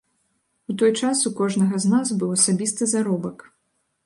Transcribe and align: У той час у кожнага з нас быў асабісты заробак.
У 0.71 0.75
той 0.81 0.91
час 1.01 1.21
у 1.31 1.31
кожнага 1.39 1.83
з 1.85 1.93
нас 1.93 2.15
быў 2.25 2.33
асабісты 2.39 2.83
заробак. 2.97 3.37